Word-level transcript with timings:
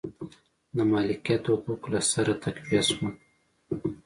د 0.75 0.77
مالکیت 0.91 1.43
حقوق 1.51 1.83
له 1.93 2.01
سره 2.11 2.31
تقویه 2.43 2.81
شول. 2.89 3.13